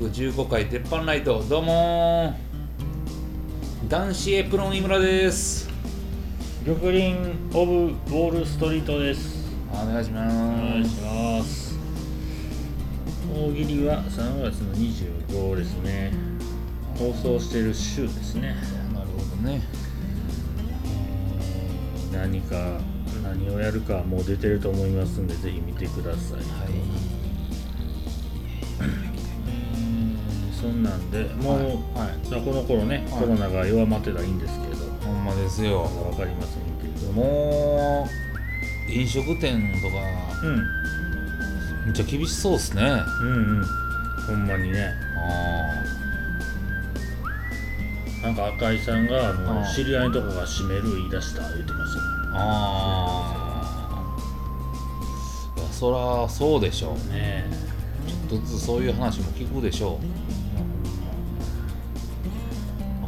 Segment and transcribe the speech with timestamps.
[0.00, 3.88] 315回鉄板ライトどうもー。
[3.90, 5.68] 男子エプロン井村です。
[6.64, 7.16] 玉林
[7.52, 9.46] オブウォールストリートです。
[9.70, 10.96] お願いしまお願いす。
[10.96, 11.78] します
[13.30, 16.12] 大喜利は3月の25ですね。
[16.98, 18.56] 放送している週ですね。
[18.94, 19.60] なるほどね。
[22.12, 22.80] えー何か
[23.22, 26.99] 何をやるかはもう出てると思いますんでぜひ見てください、はい
[30.60, 31.64] そんなんでもう、はい。
[31.64, 31.74] はい
[32.30, 33.20] まあこの頃ね、はい。
[33.20, 35.82] コロナが弱まってたらいいんですけどほんまですよ。
[35.82, 36.62] わかりません
[36.94, 38.06] けども
[38.88, 39.94] う飲食店とか
[40.42, 40.56] うん。
[41.86, 42.82] めっちゃ厳しそうっすね。
[42.82, 43.64] あうんうん。
[44.26, 44.92] ほんまにね。
[45.16, 46.00] あ
[48.22, 53.54] なんか赤井さんがあのああ知り合いのとこが閉める言い出した言ってましたねあ
[55.56, 56.94] あそらそうでしょう。
[57.12, 57.46] ね
[58.28, 60.04] ちょっとずつそういう話も聞くでしょう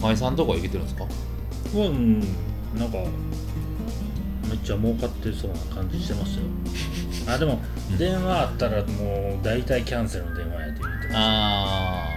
[0.03, 1.05] 赤井さんとこは行けてるんですか？
[1.75, 2.20] えうん
[2.77, 2.98] なんか
[4.48, 6.42] めっちゃ儲かってそうな感じしてますよ。
[7.33, 7.98] あでもうん。
[7.98, 12.08] 電話あったらもう大体キャンセルの電話やって言ってまああ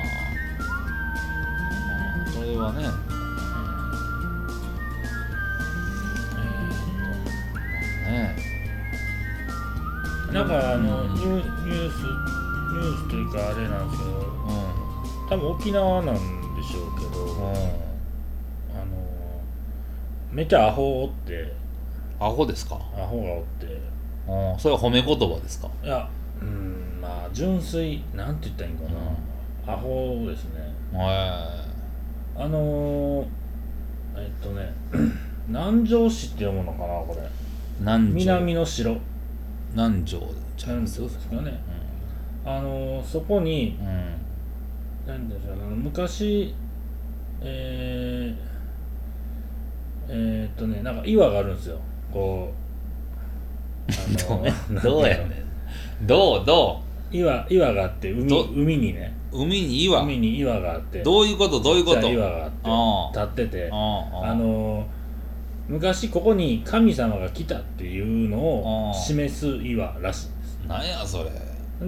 [2.33, 2.83] それはね。
[8.06, 8.36] ね
[10.28, 14.23] すなんかあのうんニュニュースニュースというかあれなんですけどう
[15.29, 16.34] 多分沖縄なん
[20.35, 21.53] めっちゃアホおって。
[22.19, 22.75] アホですか？
[22.75, 23.66] アホがおって。
[24.28, 25.69] うんそれは褒め言葉ですか？
[25.84, 26.09] いや
[26.41, 28.84] うんまあ純粋なんて言ったらいいんか
[29.66, 30.73] な、アホですね。
[30.91, 31.63] は
[32.38, 33.25] あのー、
[34.18, 34.73] えっとね
[35.47, 37.25] 南城市って読むのかなこれ。
[37.25, 37.29] い
[37.79, 38.34] 南城。
[38.34, 38.97] 南の城。
[39.73, 40.19] 南城。
[40.57, 41.59] ちゃい南ます城ですかね。
[42.46, 44.16] あのー、そこにうん、うん
[45.07, 46.53] 何でしょうあの昔
[47.41, 48.54] えー、
[50.07, 51.79] えー、っとねなんか岩があるんですよ。
[52.11, 52.53] こ
[53.88, 53.95] うあ
[54.31, 55.23] のーどうやね
[56.01, 56.07] ん。
[56.07, 59.16] どうど岩岩があって海ど海にね。
[59.31, 60.01] う海に岩？
[60.01, 61.03] 海に岩があって。
[61.03, 61.59] どういうこと？
[61.59, 62.09] どういうこと？
[62.09, 63.69] 岩がああって立ってて。
[63.71, 63.75] あ
[64.33, 64.85] のー
[65.67, 70.59] 昔ここに神様が来たっていうのを示す岩らしいんです。
[70.67, 71.31] なんやそれ。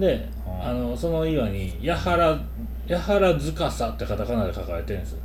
[0.00, 0.28] で
[0.60, 2.38] あのその岩に「八原
[2.88, 3.50] 八原司」
[3.88, 5.16] ってカタカナで書かれてるんです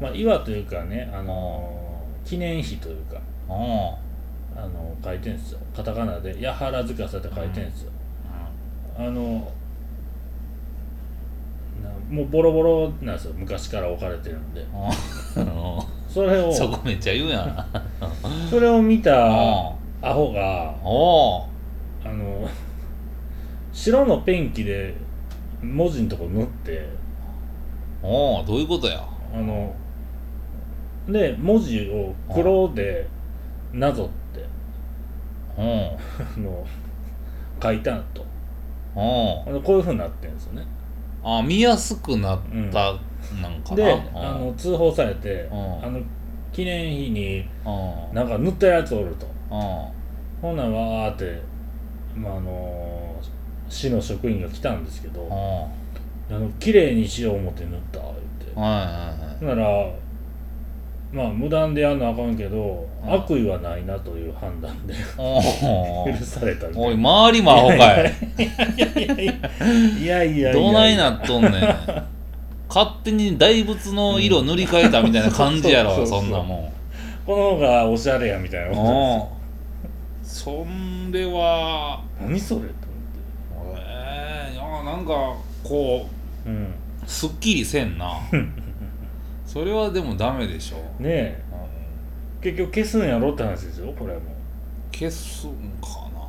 [0.00, 1.81] まあ、岩というかねあのー
[2.24, 3.96] 記念碑というかあ
[4.56, 5.60] ああの書いてるんですよ。
[5.74, 7.92] カタカナで「八原司」って書いてるんですよ、
[8.98, 9.12] あの
[11.82, 13.34] なもうボロボロなんですよ。
[13.34, 14.64] 昔から置かれてるんで。
[14.74, 14.92] ああ
[16.08, 17.66] それをそこめっちゃ言うやん。
[18.50, 19.72] それを見たあ
[20.02, 20.74] アホが
[22.04, 22.46] あの
[23.72, 24.94] 白のペンキで
[25.62, 26.86] 文字のとこ塗って
[28.02, 29.02] おおどういうことや？
[29.34, 29.74] あの
[31.08, 33.06] で文字を黒で
[33.72, 34.44] なぞって
[35.58, 35.66] うん。
[36.38, 36.66] あの
[37.62, 38.24] 書いたと。
[38.94, 39.00] うん。
[39.00, 40.66] あのこういうふうになってるんですよね。
[41.24, 44.18] あ見やすくなったなんかな、でうん。
[44.18, 45.84] あの通報されてうん。
[45.84, 46.00] あの
[46.52, 48.14] 記念碑にうん。
[48.14, 49.26] なんか塗ったやつおると。
[49.50, 49.86] うん。
[50.40, 51.40] ほんならわーって、
[52.14, 53.16] まあ、あの
[53.68, 56.36] 市の職員が来たんですけどうん。
[56.36, 58.12] あの綺麗にしよう思って塗った言っ
[58.54, 58.60] て。
[58.60, 59.38] はいはい。
[59.38, 59.92] ほんなら
[61.12, 63.12] まあ無断でやんのあかんけどうん。
[63.12, 64.94] 悪意はないなという判断で。
[64.94, 67.78] はい 許されたみたおいいな周りもアホかい。
[67.78, 67.78] い
[68.78, 69.22] やいや
[70.00, 71.52] いやいやどないなっとんねん
[72.68, 76.72] 勝手に大仏の色塗り替えたみたいな感じやろ、そうそんなもん
[77.26, 79.32] この方がおしゃれやみたいなうんこ
[80.22, 82.66] そんでは何それと
[83.76, 85.12] えー、いやなんか
[85.62, 86.10] こ思って
[86.46, 86.68] うんう
[87.06, 88.06] すっきりせんな
[89.52, 91.42] それはでもダメでしょ、ねえ。
[91.52, 92.42] うん。
[92.42, 94.34] 結局消すんやろって話ですよこれはも。
[94.90, 95.50] 消すん
[95.80, 96.22] かな。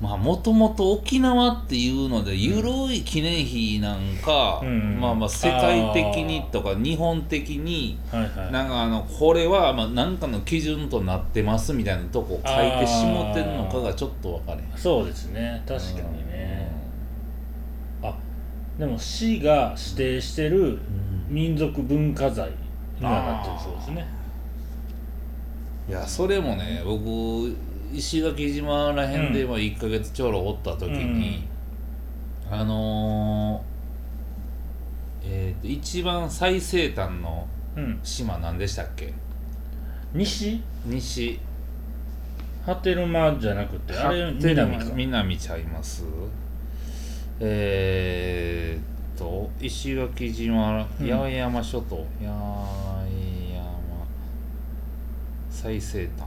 [0.00, 5.00] まあもともと沖縄っていうので緩い記念碑なんか、うんうん。
[5.00, 8.52] まあまあ世界的にとか日本的にうはいはい。
[8.52, 14.78] なんかあのこれはまあ何かの基準となってますみたいなとこ書いてしもてんのかがちょっと分かれへん。
[14.78, 15.62] そうですね。
[15.68, 16.32] 確かにね。
[16.34, 16.35] あ
[18.78, 20.78] でも市が指定してるうん。
[21.28, 22.50] 民族文化財
[23.00, 23.58] にはなってる。
[23.60, 24.06] そうですね。
[25.88, 27.56] いやそれもね僕
[27.92, 29.50] 石垣島らへんでうん。
[29.50, 31.46] まあ1ヶ月ちょろおった時に、
[32.50, 37.98] あのーえーと一番最西端のうん。
[38.02, 39.12] 島何でしたっけ？
[40.14, 40.62] 西？
[40.84, 41.40] 西。
[42.64, 44.84] 波照間じゃなくてあれ南か。
[44.94, 46.04] 南ちゃいます？
[47.40, 51.08] えー、っと石垣島うん。
[51.08, 53.62] 八重山諸島、八重山
[55.50, 56.26] 最西端。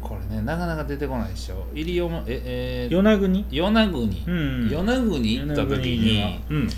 [0.00, 1.66] これねなかなか出てこないでしょ。
[1.72, 3.44] 西表ええー、与那国？
[3.50, 6.68] 与那国、うん与那国行った時にうん。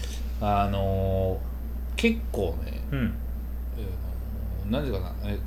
[0.40, 1.56] あのー
[1.96, 3.14] 結構ね、うん。
[3.78, 5.12] えーなんていうかな？
[5.24, 5.38] え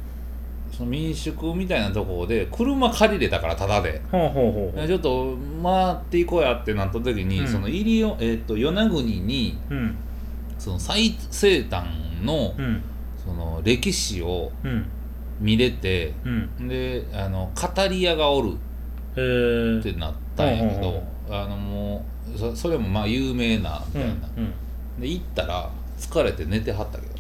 [0.80, 4.02] その民宿みたいなところで車借りれたからタダで。
[4.10, 4.88] ほうほうほうほう。
[4.88, 7.48] ちょっと回っていこうやってなった時に、うん。
[7.48, 9.98] その入尾、えー、と与那国にうん。
[10.58, 11.84] その最西端
[12.24, 12.82] の,、うん。
[13.18, 14.86] その歴史をうん。
[15.42, 16.68] 見れてうん。
[16.70, 18.52] であの語り屋がおる。
[19.18, 24.42] へえってなったんやけほうどほあのもうそそれもまあ有名なみうんたいな、う
[25.00, 25.02] ん。
[25.02, 27.14] で行ったら疲れて寝てはったけど。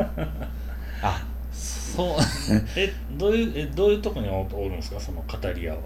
[1.04, 1.26] あ
[1.96, 2.16] そう。
[2.76, 5.00] えどういうえどういうとこにおおるんですか？
[5.00, 5.80] その語り屋は。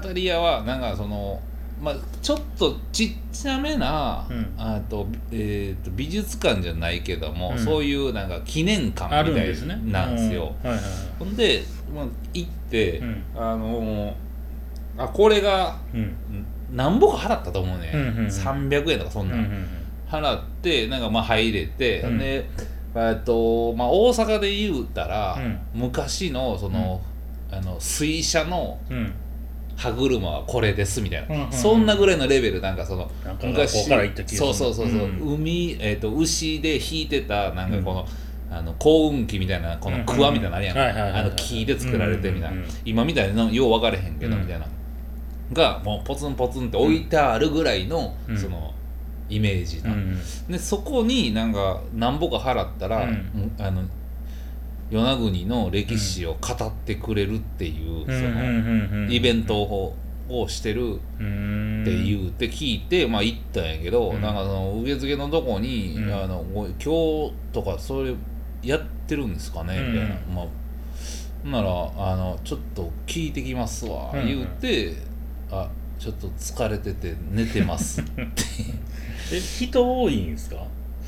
[0.00, 1.40] 語り屋はなんかその
[1.80, 4.54] まあちょっとちっちゃめな、うん。
[4.56, 7.58] あと,、えー、と美術館じゃないけども、うん。
[7.58, 9.80] そういうなんか記念館あみたいるんですね。
[9.86, 10.54] なんですよ、
[11.18, 11.62] ほんで、
[11.94, 13.24] まあ、行って、うん。
[13.36, 14.14] あの
[14.96, 15.76] あこれが
[16.70, 18.26] 何ぼか払ったと思うね、うんうんうん。
[18.26, 19.66] 300円とかそんなん、うんうん。
[20.08, 22.18] 払ってなんかまあ入れて、うん。
[22.18, 22.48] で
[22.94, 25.58] えっとまあ大阪で言うたら、うん。
[25.74, 27.00] 昔のその、
[27.50, 29.12] あの水車のうん。
[29.74, 31.52] 歯車はこれですみたいな、うんうんうん。
[31.52, 34.38] そんなぐらいのレベルなんかそのなんか学校から行った気がする。
[34.38, 35.34] そうそうそうそう、うん。
[35.36, 38.06] 海、えー、と牛で引いてたなんかこの、
[38.50, 40.76] あの幸運期みたいなこのクワみたいなのあるやん。
[40.76, 41.20] はいはいはいはい。
[41.22, 44.42] あの木で作られてみたいな、うんうんうん今みたいなのよう分かれへんけどうん。
[44.42, 44.66] みたいな、
[45.54, 48.38] がもうポツンポツンって置いてあるぐらいの、うん。
[48.38, 48.74] その
[49.34, 50.18] イメージな、うん。
[50.48, 53.10] でそこになんか何ぼか払ったら、うん。
[53.10, 53.82] うんあの
[54.90, 59.96] 与那国の歴史を語ってくれるっていう、そのイベントを
[60.28, 61.02] をしてるって
[61.84, 64.20] 言うて聞いて、まあ行ったんやけど、うん。
[64.20, 66.12] なんかその受付のとこに「うん。
[66.12, 68.14] あのご今日とかそれ
[68.62, 70.46] やってるんですかね?」みたいな、うんまあ
[71.44, 74.26] ならあの「ちょっと聞いてきますわ」うん。
[74.26, 74.94] 言うて
[75.50, 78.28] 「あちょっと疲れてて寝てます」って
[79.36, 80.56] え人多いんですか？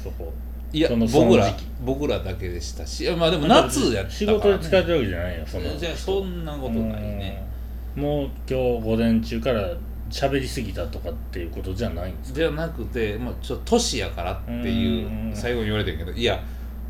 [0.02, 0.32] そこ。
[0.72, 1.54] いやその僕ら
[1.84, 2.84] 僕らだけでした。
[2.86, 5.78] しいやまあでも夏やったから、ね、仕事で使ってるわけじゃないよその。
[5.78, 7.46] じゃあそんなことないね。
[7.96, 8.02] うん。
[8.02, 9.68] もう今日午前中から
[10.10, 12.38] 喋りすぎたとかっていうことじゃないんですか？
[12.40, 16.42] じゃなくて、まあ、ちょっと年やからっていううん最後に言われてるけどいや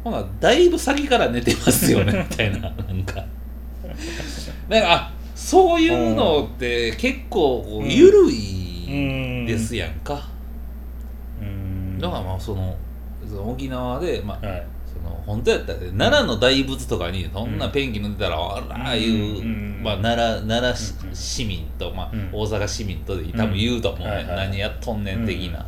[0.02, 3.25] ほなだいぶ先から寝てますよね みたいななんか。
[4.69, 10.33] なんかあそういうのって結構緩いですやんか、うん
[12.04, 12.76] だからまあその
[13.28, 14.66] その沖縄で、まあ、はい。
[14.86, 19.82] その本当やったらね奈良の大仏とかにそんなペンキ塗ってたら、あらいう、うん。
[19.82, 21.14] まあ、奈良奈良市うん。
[21.17, 22.29] 市民と、まあうん。
[22.32, 25.67] 大阪市民とで多分言うと思うね、はいはい何やっとんねん的な、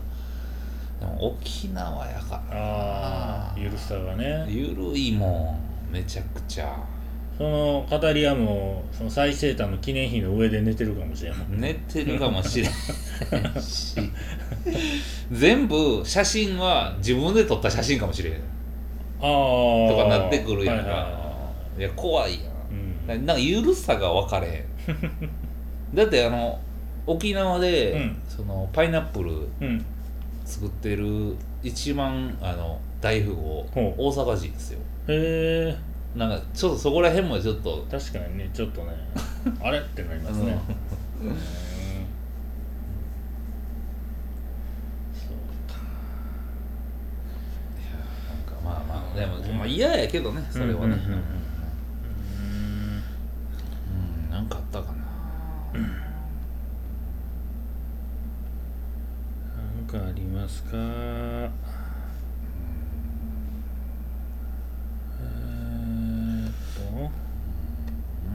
[1.00, 4.44] でも沖縄やからああゆるさがね。
[4.48, 5.58] ゆるいも
[5.90, 6.76] んめちゃくちゃ
[7.36, 13.96] その語り屋もその最西端の記念碑の上で寝てるかもしれんもん寝てるかもしれんし。
[15.30, 18.32] 全部写真は自分で撮った写真かもしれん。
[18.34, 18.40] ああ
[19.20, 21.82] とかなってくるやんか、はいはいはい。
[21.82, 22.52] や怖いやん。
[23.10, 23.26] うん。
[23.26, 25.26] なんかゆるさが分かれへん。
[25.94, 26.58] だってあの
[27.06, 28.22] 沖縄で、うん。
[28.28, 29.84] そのパイナップルうん。
[30.44, 34.78] 作ってる一番あの大富豪大阪人ですよ。
[35.08, 38.92] へえなんかちょっとそこら辺もちょっと確かにねちょっとね
[39.62, 40.58] あれってなりますね。
[41.22, 41.28] うん。
[41.28, 41.34] そ
[45.26, 45.28] う
[45.70, 45.76] か。
[48.30, 50.96] なんかまあまあでも、まあ、嫌やけどねそれはね。
[52.40, 52.44] う
[54.28, 54.30] ん。
[54.30, 54.96] なんかあったかな。
[59.76, 66.94] なんかありますかえーっとう
[68.28, 68.30] ん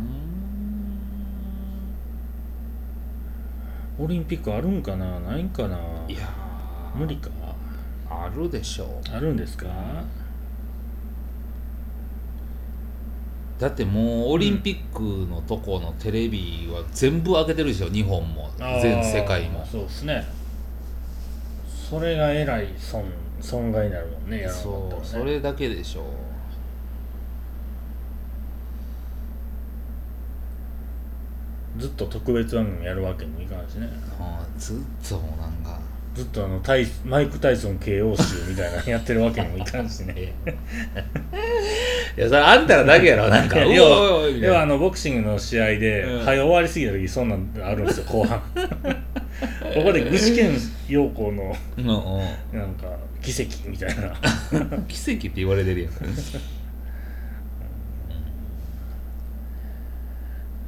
[4.02, 5.20] オリンピックあるんかな？
[5.20, 5.78] ないんかな？
[6.08, 6.98] いやー。
[6.98, 7.30] 無理か？
[8.10, 9.16] あるでしょう。
[9.16, 9.68] あるんですか？
[13.60, 17.90] だってもうオリンピックのとこのテレビは全部開けてるでしょ？
[17.90, 18.50] 日本も。
[18.82, 19.64] 全世界も。
[19.66, 20.26] そうですね。
[21.68, 23.04] それがえらい損
[23.40, 25.08] 損害になるもんねやらなかそうったらね。
[25.08, 26.06] それだけでしょ
[31.82, 33.88] ずっと特別番組やるわけにもいかんしね。
[34.20, 34.78] うんずっ
[35.10, 35.80] となんか。
[36.14, 40.34] ずっとあのタイマイク・タイソン KO 集みたいなのやってるわけにもいかんしね。
[42.18, 44.50] いやそれあんたらだけやろなんか「おい要はおいおい」みたい。
[44.50, 46.26] 要はなあのボクシングの試合で、うん。
[46.26, 48.40] はい終わりすぎた時そんなんあるんですよ後半。
[49.74, 50.52] ここで具志堅
[50.88, 51.56] 用高の
[52.52, 52.88] なんか
[53.22, 54.14] 奇跡みたいな。
[54.88, 55.94] 奇跡って言われてるやん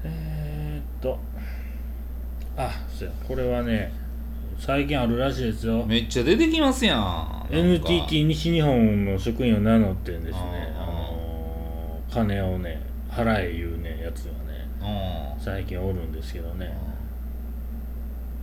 [0.06, 1.20] えーっと。
[2.58, 3.14] あそうや。
[3.28, 3.92] これはね
[4.58, 5.86] 最近あるらしいですよ。
[5.86, 6.98] めっちゃ出てきますやん。
[6.98, 7.48] なんか。
[7.52, 10.40] NTT 西日本の職員を名乗ってんですね。
[10.76, 12.80] あーあのー金をね
[13.10, 15.36] 払え言うねやつがね。
[15.36, 15.42] うん。
[15.44, 16.76] 最近おるんですけどね。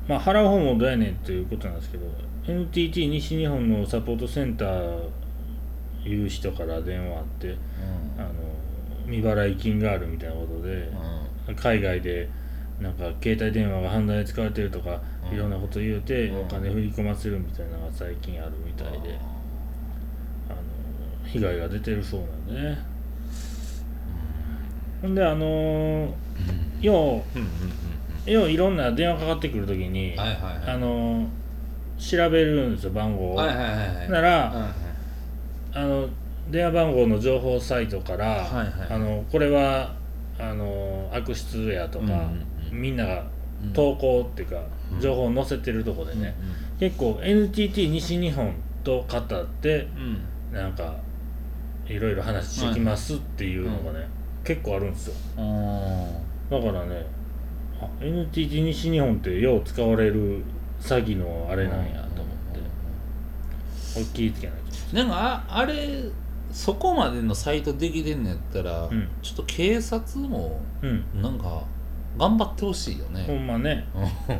[0.08, 2.06] まあ払う方もどうやねんっていうことなんですけど
[2.48, 5.00] NTT 西日本のサポートセンター
[6.04, 7.56] いう人から電話あって
[8.18, 8.28] あの
[9.06, 10.90] 未払い金があるみたいなことで
[11.54, 12.28] 海外で
[12.80, 15.36] なんか携帯電話が犯罪で使われてるとかうん。
[15.36, 16.40] いろんなこと言うてうん。
[16.40, 19.18] お金振り込ませるみたいなのが最近あるみたいで
[20.48, 22.78] あの被害が出てるそうなんでね。
[25.02, 26.10] ほんであのー
[26.82, 27.70] ようんうんうん
[28.26, 30.70] うよういろんな電話かかってくるときにはいはいはい。
[30.74, 31.26] あのー
[31.98, 33.34] 調べるんですよ番号を。
[33.34, 34.10] はいはいはいはい。
[34.10, 34.72] なら
[35.74, 36.08] あの
[36.50, 38.88] 電話番号の情報サイトから、はいはい。
[38.90, 39.94] あのこれは
[40.38, 43.24] あの悪質やとか、うんうんうんみんなが
[43.62, 44.62] うん投稿っていうか、
[44.92, 45.00] うん。
[45.00, 46.34] 情報を載せてるとこでね、
[46.76, 49.80] う結構 NTT 西日本と語ってん
[50.50, 50.54] うん。
[50.54, 50.96] なんか
[51.86, 54.08] いろいろ話してきますっていうのがね、
[54.44, 55.14] 結構あるんですよ。
[55.38, 57.06] うんだからね
[57.80, 60.42] あ NTT 西日本ってよう使われる
[60.80, 62.60] 詐欺のあれなんやと思って、
[63.94, 64.56] これ気ぃつけない
[64.90, 64.96] と。
[64.96, 65.14] なんか
[65.48, 66.04] ああれ
[66.50, 69.08] そこまでのサイトできてんのやったら、うん。
[69.22, 71.04] ちょっと警察もうん。
[71.22, 71.64] なんか
[72.20, 73.88] 頑張ってほしいよほね、んまね。
[73.94, 74.02] うん。
[74.02, 74.08] うん。
[74.08, 74.18] どん。
[74.28, 74.34] だ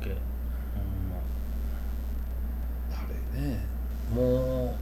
[0.00, 0.16] けほん。
[1.10, 1.18] ま
[2.92, 3.00] あ
[3.34, 3.58] れね
[4.14, 4.76] も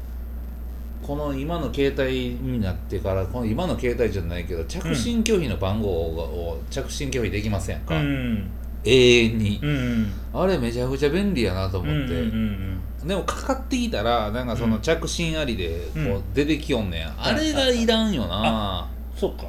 [1.03, 7.81] うこの今の携帯になってからこの今の携帯じゃないけど着信拒否の番号を着信拒否できません。
[7.81, 8.51] か、うん。
[8.85, 10.13] 永遠に、うん。
[10.35, 12.81] あれめちゃくちゃ便利やなと思って、うん。
[13.03, 13.09] うん。
[13.09, 14.47] でもかかってきたらなん。
[14.47, 16.35] かその着信ありでこううん。
[16.35, 16.91] 出てきよん。
[16.91, 18.13] ねん、あれがいらん。
[18.13, 18.87] よな、
[19.21, 19.45] そうか。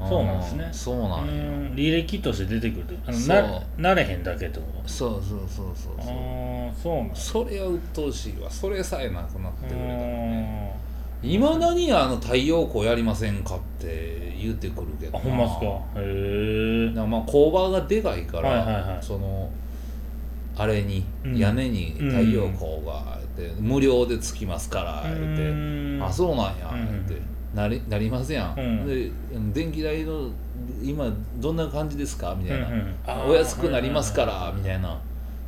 [0.00, 0.08] うん。
[0.08, 0.68] そうなんですね。
[0.72, 1.74] そうなんや、うん。
[1.74, 3.18] 履歴として出てくるあの
[3.78, 4.88] ななれへんだけってこと？
[4.88, 6.12] そうそうそうそうあそう。
[6.12, 8.50] あそうなんそれは鬱陶しいわ。
[8.50, 10.74] それさえなくなってくれたらね。
[11.22, 15.18] あいまだにあの太陽光やりませんかって言ってくるけどな。
[15.20, 15.66] ほんまっすか？
[16.00, 18.98] へえまあ工場がでかいから、はいはいはい。
[19.00, 19.50] その
[20.56, 21.36] あれに、うん。
[21.36, 27.04] 屋根に太陽光があって、無料でつきますから言って、あそうなんやうん。
[27.04, 27.20] って、
[27.54, 28.86] なりなりますやん、うん。
[28.86, 29.10] で
[29.52, 30.30] 電気代の
[30.82, 32.34] 今どんな感じですか？
[32.38, 33.30] みたいな、うんうん。
[33.30, 35.00] お安くなりますから、みたいな。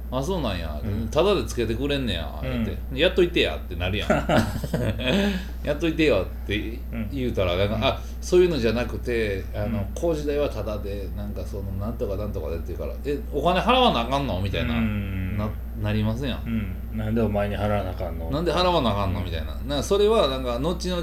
[0.09, 1.09] あそうなんや、うん。
[1.09, 2.63] ただでつけてくれんねや、うん。
[2.63, 2.77] って。
[2.95, 4.09] やっといてやってなるやん。
[5.67, 6.79] やっといてよって
[7.11, 9.87] 言うたらなんか、あそういうのじゃなくてあの、うん。
[9.97, 14.41] 工事代はただでなんかそのなんとかなんとかでって言うからえお金払わなあかんの？
[14.41, 15.37] みたいな、うん。
[15.37, 15.51] な
[15.83, 16.43] なりますやん。
[16.47, 16.99] うん。
[16.99, 18.31] なんでお前に払わなあかんの？
[18.31, 19.21] なんで払わなあかんの？
[19.25, 19.57] みたいな。
[19.67, 21.03] なそれはなんか後々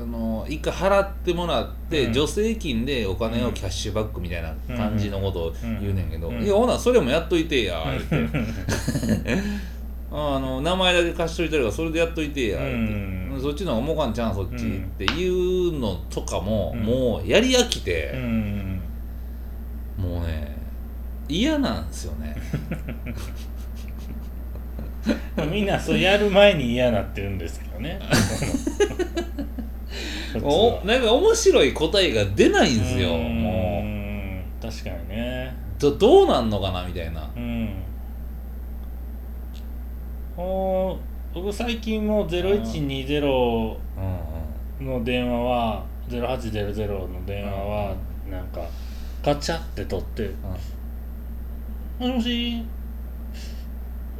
[0.00, 2.14] あの一回払ってもらって、うん。
[2.14, 6.42] 助成金でお金をキャッシュバックみたいな感じのことを言うねんけど、うん。
[6.42, 8.38] いやほなそれもやっといてや言って。
[10.10, 12.94] あ あの名前だけ貸しといてるからそれでやっといてや言って、
[13.34, 13.40] うん。
[13.42, 16.82] そっちの方がもかんちゃんそっち、うんっていうのとかも、うん。
[16.82, 18.80] もうやり飽きうて、ん。
[19.98, 20.56] もうね
[21.28, 22.36] 嫌なんですよね。
[25.50, 28.00] みんなそうやる前に嫌なってるんですけどね
[30.42, 33.18] おなんか面白い答えが出ないんですようも
[33.82, 35.54] ん確かにね。
[35.78, 37.30] うどどうなんのかなみたいな。
[37.36, 37.82] うん。
[40.36, 40.98] お
[41.34, 43.76] 僕最近もう0120うん
[44.80, 44.86] うん。
[44.98, 47.94] の電話は0800の電話は
[48.30, 48.60] なんか
[49.22, 50.30] ガチャって取って
[51.98, 52.64] 「もしもし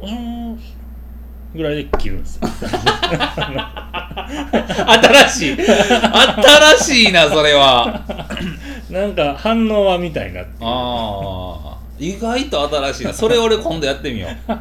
[0.01, 0.73] もしもし」
[1.55, 2.47] ぐらいで切るんですよ。
[5.29, 5.57] 新しい。
[5.57, 8.01] 新しいなそれは。
[8.89, 13.13] なんか反応はみたいなってああ意外と新しいな。
[13.13, 14.31] それ俺今度やってみよう。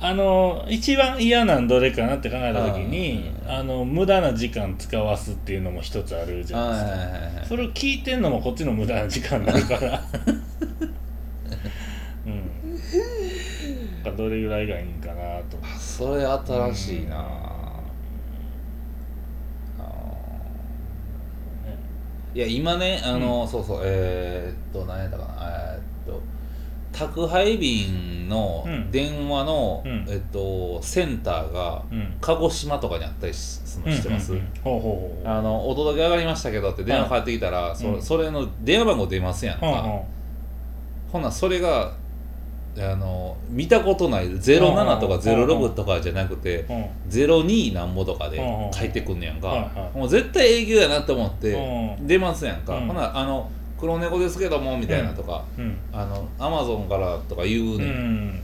[0.00, 7.46] あの一番嫌なんどれかなって考えた時にあの無駄な時間使わすっていうのも一つあるじゃないですか。
[7.48, 10.00] それを聞いてんのもこっちの無駄な時間になるから
[12.26, 12.50] うん
[14.04, 15.56] なんかどれぐらいがいいんかなと。
[15.78, 17.18] それ新しいな。
[17.18, 17.22] あ
[21.64, 22.36] ねー。
[22.36, 25.34] いや今ねあの、そうそうえー、っと何やったかな。
[25.40, 26.20] えー、っと
[26.90, 28.90] 宅配便のうん。
[28.90, 30.04] 電話の、うん。
[30.08, 32.16] えっと、センターがうん。
[32.20, 34.32] 鹿児島とかにあったりしするの知ってます、
[35.24, 38.02] あのお届け上がりましたけどって電話かかってきたら、そうん。
[38.02, 40.02] それの電話番号出ますやんか、
[41.12, 41.92] ほなそれが
[42.84, 44.28] あの見たことない。
[44.28, 49.98] 07とか06とかじゃなくてううん02なんぼとかでうん帰ってくんねやんか、はいはい。
[49.98, 52.86] もう絶対営業やなと思ってうん出ますやんか、うん。
[52.88, 55.76] ほなあの黒猫ですけどもみたいなとか、うん。
[55.92, 58.40] あのアマゾンからとか言ううねん、ん。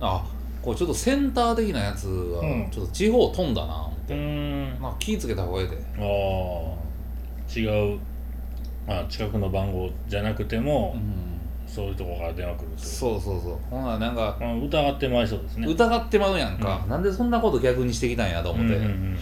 [0.00, 0.24] あ
[0.62, 2.68] これちょっとセンター的なやつがうん。
[2.70, 4.78] ちょっと地方飛んだな思っうて、ん。
[4.80, 5.76] まあ、気ぃつけた方がいいで。
[5.98, 7.58] ああ。
[7.58, 7.98] 違う。
[8.86, 11.23] あ近くの番号じゃなくても、うん
[11.74, 12.84] そういうとこから電話来ると。
[12.84, 13.58] そうそうそう。
[13.68, 15.66] ほななんかあ疑ってまいそうですね。
[15.66, 16.90] 疑ってまうやんか、うん。
[16.90, 19.18] なんでそんなこと逆にしてきたんやと思って、うんうんうん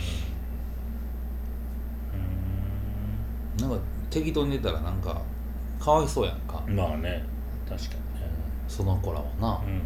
[3.59, 3.77] なんか
[4.11, 5.21] 適当に出たらなんか
[5.79, 7.25] かわいそうやんか、うんまあね。
[7.69, 8.29] 確かにね。
[8.69, 9.63] その子らはな。
[9.65, 9.79] うんうん。
[9.79, 9.81] い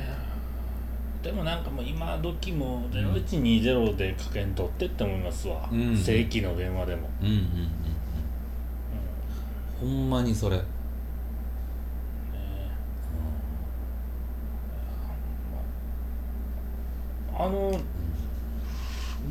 [0.00, 0.16] や
[1.22, 5.96] でもなんかもう今時も0120でかけんとってって思いますわ、うん。
[5.96, 7.83] 正規の電話でも、うんうんうんうん
[9.80, 10.62] ほんまにそれ、ね
[17.36, 17.72] あの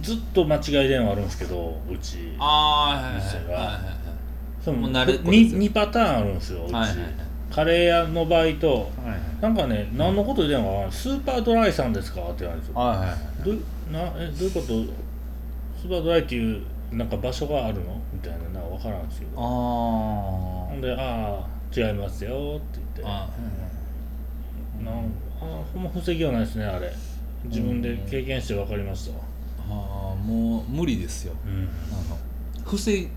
[0.02, 2.36] ずっと間違い電話あるんですけどうち。
[2.40, 3.54] あ店が。
[3.54, 4.04] はいはい
[4.64, 5.60] そのもう慣れっこですよ。
[5.60, 6.96] 2, パターンあるんですようち、はいはい
[7.54, 12.22] カレー屋の場合とはいはいなんかね何のことで電話がスーパードライさんですか？
[12.22, 12.76] って言われるんですよ。
[12.76, 13.18] はいはいはい。
[13.46, 13.56] どう
[13.92, 18.02] なえどういうことスーパードライっていうなんか場所があるの？
[18.14, 23.02] みたいななんか分からんですけどあほんで「ああ違いますよ」って言って。
[23.06, 23.30] あ
[24.84, 26.92] なんあほんま防ぎはないですねあれ。
[27.46, 29.24] 自分で経験して分かりましたわ。
[29.70, 31.34] あーもう無理ですよ。
[31.46, 31.70] うん。
[31.92, 32.18] あの
[32.66, 33.08] 防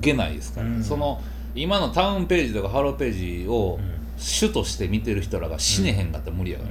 [0.00, 0.82] げないですから、うん。
[0.82, 1.20] その
[1.54, 3.78] 今のタウンページとかハローページを
[4.16, 6.64] 主として見てる人らが死ねへんかったら無理やか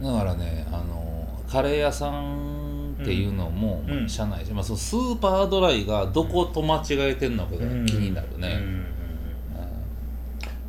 [0.00, 2.65] ら、だからねあのカレー屋さん
[3.00, 4.00] っていうのも、うん。
[4.00, 8.62] まあ、社内で、まあ、そのスーパードライがどこと間違えてんのかが気になるね、うん。
[8.62, 8.70] うん。
[8.70, 8.86] うん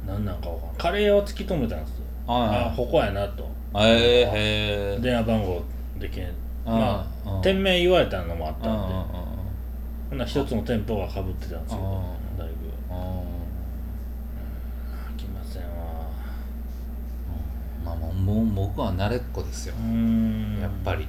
[0.08, 0.78] なんなんかわかんない。
[0.78, 2.06] カレー屋を突き止めたんですよ。
[2.28, 2.76] ああ。
[2.76, 3.46] ここやなと。
[3.74, 5.62] あへえ電話番号
[6.00, 6.32] でけん。
[6.66, 8.70] まあ店名言われたのもあったんで。
[8.70, 9.06] あ
[10.10, 11.80] ほんなら一つの店舗がかぶってたんですよ。
[12.38, 12.54] あだいぶ。
[12.90, 13.22] あ
[15.18, 15.68] 来ませんわ。
[17.84, 19.76] まあもう僕は慣れっこですよ。
[19.78, 20.60] う、ん。
[20.62, 21.06] やっぱり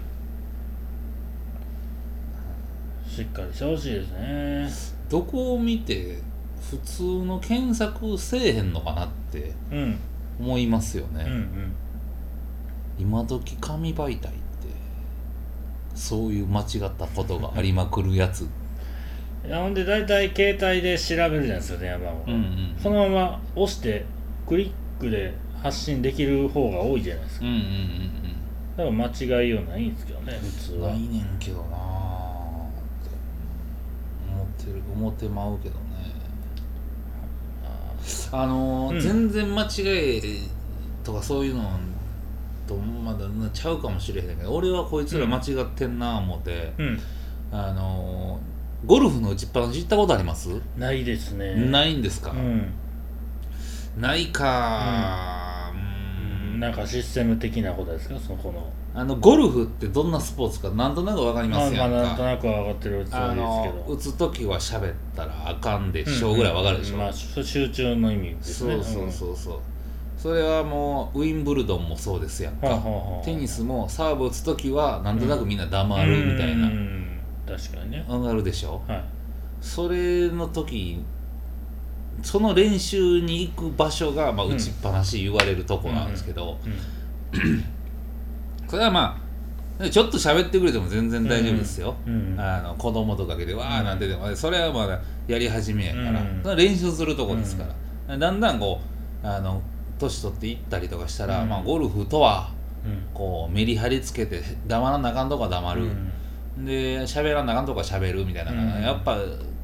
[3.18, 4.70] しっかりしてほしいですね。
[5.10, 6.18] どこを見て
[6.70, 9.98] 普通の検索せえへんのかなってうん。
[10.38, 11.72] 思いますよね、うんうん。
[12.96, 14.38] 今時紙媒体って
[15.96, 18.42] そういう間違ったことがありまくるやつ。
[19.44, 24.04] いやほんで大体携帯で調べるじゃないですか電話番号、うんうんそのまま押して
[24.46, 27.46] クリックで発信できる方が多いじゃないですか。
[27.46, 28.08] うんうんうん
[28.76, 30.92] だから間違いようないんですけどね普通は。
[30.92, 35.80] うんないねんけどなーって思ってる思ってまうけどね。
[38.32, 39.00] あのーうん。
[39.00, 40.22] 全然間違い
[41.04, 41.70] とかそういうの
[42.66, 47.00] とまだちゃうかもしれへんけど俺はこいつら間違ってんな思って、うん。
[47.52, 51.56] あのーゴルフの打ちっぱなし行ったことあります、ないですね。
[51.56, 52.72] ないんですか、うん。
[53.96, 55.47] ないか
[56.58, 58.18] なんかシステム的なことですか？
[58.18, 58.70] そこの。
[58.94, 68.74] あのゴルフってどんなスポーツかなんとなく分かりますやんか、まあまあなんとなくは分かってるつもありの打ですつ時は喋ったらあかんでけどしょうぐらい分かるでしょ、うんまあそ集中の意味ですね。
[68.74, 69.58] そうそうそうそう。
[70.16, 78.04] それはもうウィンブルドンもそうですやんか、はあはあはあテニスもサーブ打つ時はなんとなくみんなうん黙るみたいな、うん確かにね。
[78.08, 78.82] 分かるでしょ？
[78.88, 79.04] はい。
[79.60, 81.04] それの時
[82.22, 84.52] その練習に行く場所が、まあ、うん。
[84.54, 87.64] 打ちっぱなし言われるとこなんですけど、うん
[88.68, 89.18] それはま
[89.80, 96.00] あちょっと喋ってくれても全然大丈夫ですよ、うんあの子供とかけでわーなんてでもそれはまだやり始めやか
[96.44, 97.64] ら、練習するとこですか
[98.08, 98.80] ら、だんだんこ
[99.22, 99.62] うあの
[99.98, 102.52] 年取っていったりとかしたら、うんまあ、ゴルフとは
[102.84, 103.02] うん。
[103.14, 105.88] こうメリハリつけて黙らなあかんとこは黙る、
[106.58, 109.16] で喋らなあかんとこは喋るみたいなやっぱ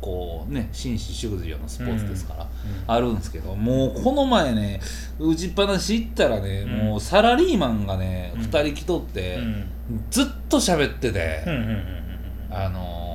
[0.05, 2.49] こうね紳士淑女のスポーツですから、うん。
[2.87, 4.79] あるんですけどもうこの前ね
[5.19, 6.71] 打ちっぱなし行ったらね、うん。
[6.89, 8.43] もうサラリーマンがね、うん。
[8.43, 9.71] 2人来とって、うん。
[10.11, 11.43] ずっと喋ってて、
[12.51, 13.15] あのー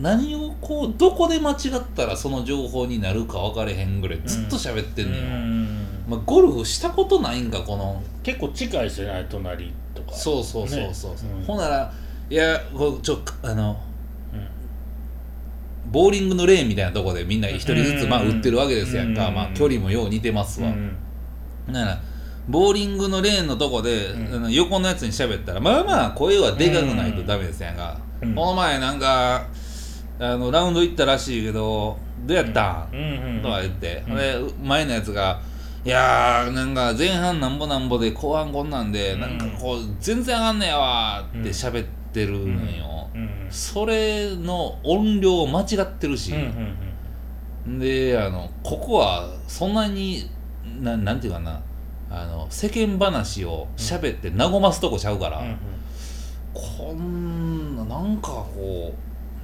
[0.00, 5.88] 何をこうどこで間違ったらその情報になるか分かれへんぐらいずっと喋ってんねんよ、うん。
[6.08, 8.02] まあ、ゴルフしたことないんかこの。
[8.22, 10.12] 結構近いですよね隣とか。
[10.12, 11.18] そうそうそうそう、ね。
[11.38, 11.44] うん。
[11.44, 11.92] ほんなら
[12.30, 12.60] いや
[13.02, 13.89] ちょあのうん
[15.90, 19.34] ボーリングのレーンみたいなとこでみんな一人ずつまあうん打ってるわけですやんか、うん。
[19.34, 20.96] まあ距離もよう似てますわ、うん。
[21.72, 22.00] だから
[22.48, 24.08] ボーリングのレーンのとこで、
[24.50, 28.34] 横のやつに喋ったらまあまあ声はでかくないとダメですやんか、うん。
[28.34, 29.46] この前なんか
[30.18, 32.88] あのラウンド行ったらしいけどどうやった？
[32.92, 34.16] ん、とか言って、うん。
[34.16, 35.40] で前のやつが
[35.84, 43.46] 「いやーなんか前半なんぼなんぼで後半こんなんで、うんなんかこう全然上がんねやわ」って喋ってるのよ、うん。
[43.50, 50.28] それの音量間違ってるし、うんうんであのここはそんなに
[50.80, 51.60] ななんていうかな。
[52.12, 55.56] あの世間話を喋って和ますとこちゃうから、うん
[56.52, 58.92] こんななんかこ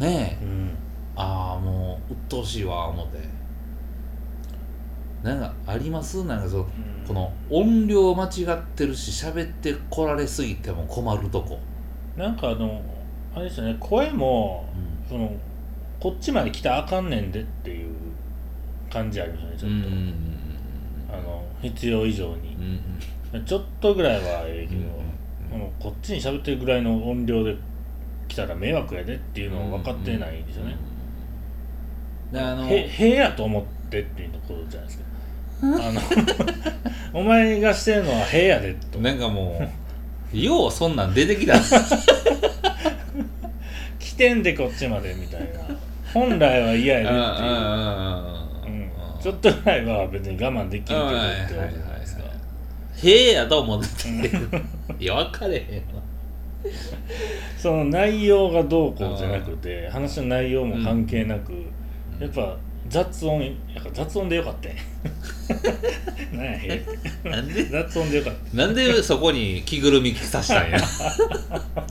[0.00, 0.44] うねえ。
[0.44, 0.76] うん。
[1.14, 3.18] ああもう鬱陶しいわ思って。
[5.22, 6.24] なんかあります？
[6.24, 7.06] なんかそのうん。
[7.06, 11.60] この音量間違ってるし喋ってこられすぎても困るとこ、
[12.16, 12.82] なんかあの
[13.34, 15.08] あれですよね声もうん。
[15.08, 15.32] その
[16.00, 17.94] こっちまで来たらあかんねんでっていう
[18.90, 20.14] 感じありますよねちょっと、うん
[21.08, 22.56] あの必要以上に。
[23.32, 25.06] うん、ちょっとぐらいはええけど、うん
[25.58, 27.56] もうこっちに喋ってるぐらいの音量で
[28.28, 30.76] 来たら迷惑やでっていうのを分かってないんですよね、
[32.32, 35.04] であのへへやと思ってっていうところじゃないですか。
[35.62, 36.00] あの
[37.20, 38.98] お前がしてるのはへやでと。
[38.98, 39.68] なんかもう
[40.32, 41.54] ようそんなん出てきた。
[43.98, 45.60] 来てんでこっちまでみたいな。
[46.14, 52.22] 本来は嫌やでっていう、うん、ちょっとぐらいは別に我慢できるけどってことじゃないですか。
[53.02, 54.08] へえやと思って
[54.98, 55.62] いや分かれへん
[55.94, 56.02] わ。
[57.58, 61.52] その内容がどうこうじゃなくて話の内容も関係なく、
[62.18, 62.56] やっぱ
[62.88, 64.76] 雑音やっぱ雑音でよかったんや
[66.32, 66.84] なんやへ
[67.24, 67.28] え？
[67.28, 67.64] なんで？
[67.64, 70.78] 雑音でよかっなんでそこに着ぐるみ着さしたんや？
[70.78, 70.82] っ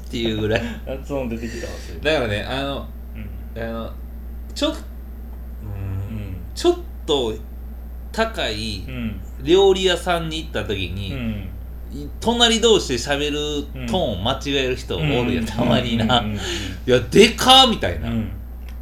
[0.10, 0.62] ていうぐらい。
[0.86, 2.00] た雑音出てきたわそれ。
[2.14, 2.88] だからねあの
[3.56, 3.62] うん。
[3.62, 3.92] あの
[4.54, 4.76] ちょっ
[5.64, 6.36] うんうん。
[6.54, 7.34] ちょっと
[8.12, 9.22] 高いうん。
[9.44, 11.50] 料理屋さんに行った時うに、ん。
[12.20, 16.26] 隣同士で喋るトーン間違える人おるやん、たまにな、
[16.86, 18.30] いやでかーみたいな、うん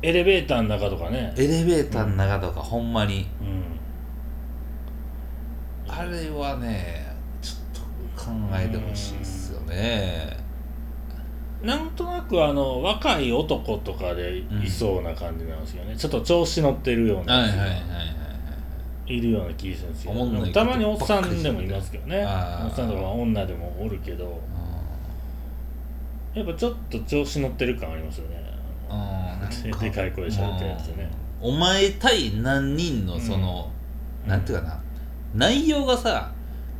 [0.03, 1.33] エレベーターの中とかね。
[1.37, 3.25] エレベーターの中とか、ほんまに。
[3.41, 3.63] うん。
[5.95, 7.05] あれはね
[7.41, 10.35] ちょっと考えてほしいっすよね。
[11.61, 17.73] なんとなくあの若い男とかでいそうな感じなんですよね、ちょっと調子乗ってるようなはいはいはいは
[19.07, 20.13] いいるような気がするんですよ、
[20.53, 22.25] たまにおっさんでもいますけどね。
[22.25, 24.41] おっさんとか女でもおるけど。
[26.33, 28.43] やっぱちょっと調子乗ってる感ありますよね
[28.93, 29.73] うん。
[29.79, 31.09] でかい声で喋ってるやつね。
[31.41, 33.69] お前対何人のその、
[34.25, 34.79] なんていうかな。
[35.35, 36.31] 内容がさ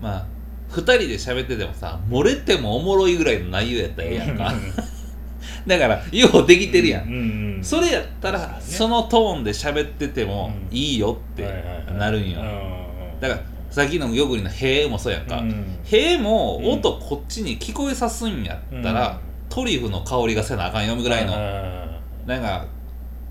[0.02, 0.26] まあ
[0.72, 4.54] 2人で喋っててもさ漏れてもおもろいぐらいの内容やったらええやんか。
[5.66, 7.16] だからようできてるやん、うんう
[7.60, 10.78] んそれやったらそのトーンで喋っててもうん。
[10.78, 11.94] いいよってはいはいはい。
[11.98, 15.38] なるんよ、うんだからさっきの玉林の「へえ」もそうやんか。
[15.38, 19.18] うん「へえ」も音こっちに聞こえさすんやったら、うん。
[19.50, 21.83] トリュフの香りがせなあかんよぐらいの、はい
[22.26, 22.66] なんか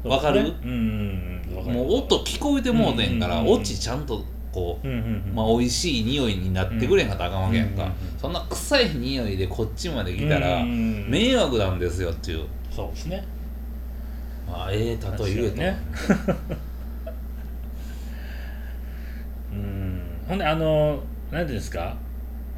[0.05, 0.42] わかる？
[0.44, 1.76] ねうんうんうんわかる。
[1.76, 5.35] もう音聞こえてもうてんから、うんうんうんオチちゃんとこう、うんうんうん。
[5.35, 10.68] まあ、美味しい匂いになってくれへんかったらあかんわけやんか、うんうんうんそんな臭い匂いでこっちまで来たらうんうん
[11.05, 13.24] うん迷惑なんですよっていう、そうですね。
[14.48, 15.76] まあ、ええ例え言えたね。
[19.52, 20.00] うん。
[20.28, 21.00] ほんであの
[21.31, 21.96] 何ていうんですか？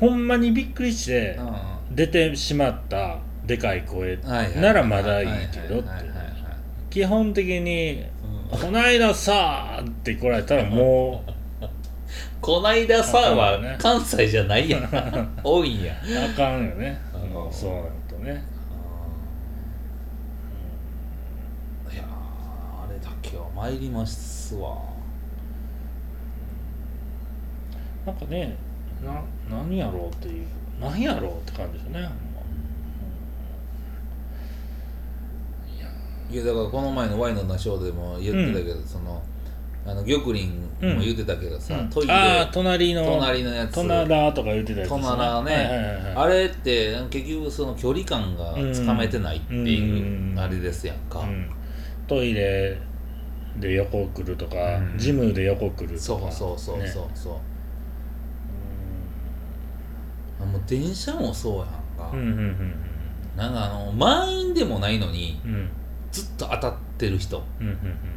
[0.01, 1.42] ほんまにびっくりしてう
[1.92, 4.16] ん出てしまったでかい声
[4.61, 5.88] ならまだいいけどって
[6.94, 8.04] 基本的に
[8.52, 8.59] 「うん。
[8.61, 11.24] こないださ」って来られたらも
[12.40, 14.88] こないださあは関西じゃないやん。
[15.42, 15.92] 多いんや。
[15.92, 17.00] うあかんよね。
[17.12, 18.44] あのそうなるとね。
[21.92, 24.78] いやーあれだけは参りますわ。
[28.07, 28.54] なんかね
[29.04, 30.46] な何やろうっていう
[30.80, 32.35] 何やろうって感じですよねほんま
[36.35, 39.23] いやだからこの前のワインのショーでも言ってたけど、その
[39.87, 41.90] あの玉林も言ってたけどさ、うん。
[41.90, 43.75] トイレ隣の隣のやつ。
[43.75, 46.14] トナラとか言ってたやつね、はいはいはいはい。
[46.16, 50.38] あれって結局その距離感がつかめてないっていううん。
[50.38, 51.49] あれですやんか、うん。
[52.09, 52.81] トイレ
[53.61, 54.99] で横来るとか、うん。
[54.99, 56.01] ジムで横来るとか。
[56.01, 56.88] そうそうそうそうね。
[57.14, 57.35] そう、
[60.42, 61.66] あもう電車もそうやん
[61.97, 62.75] か、うんうんうん
[63.37, 65.70] なんかあの満員でもないのにうんうん
[66.14, 67.42] ずっと当たってる人。
[67.61, 67.77] うんうん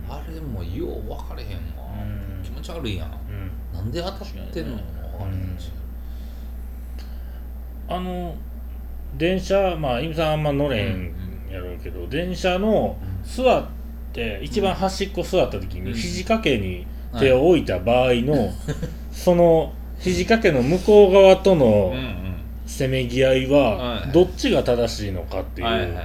[0.10, 2.44] あれもよう分かれへんわ、うん。
[2.44, 3.08] 気持ち悪いやん。
[3.10, 3.52] うん。
[3.74, 4.78] なんで当たってんの？
[4.78, 5.58] 分かれへん。
[5.60, 5.72] し、
[7.90, 8.36] あの
[9.18, 11.14] 電車まあイムさんあんま乗れへん
[11.52, 13.66] やろうけど、電車の座っ
[14.08, 15.94] って一番端っこ座った時にうん。
[15.94, 16.88] 肘掛けに
[17.20, 18.54] 手を置いた場合の、
[19.12, 22.16] その肘掛けの向こう側とうんのうん。
[22.66, 24.12] せめぎ合いはいははい。
[24.12, 26.04] どっちが正しいのかっていう、はいはいはい。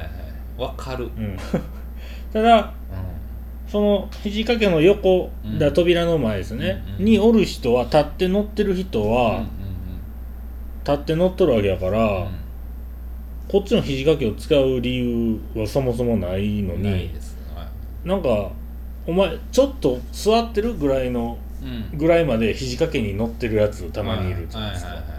[0.59, 1.37] わかる、うん、
[2.33, 2.73] ただ
[3.69, 5.59] その肘掛けの横、うん。
[5.59, 9.47] だ扉の前ですね、うんうんにおる人は立って乗ってる人うんは、
[10.85, 12.23] 立って乗っとるわけやから、うん。
[12.23, 12.43] うん
[13.49, 17.11] こっちの肘掛けを使う理由はそもそもないのうんに
[18.03, 18.51] なんか
[19.07, 21.37] お前ちょっと座ってるぐらいの
[21.93, 25.15] ぐらいまで肘掛けに乗ってるやつたまにいるじゃないですか、はいはいは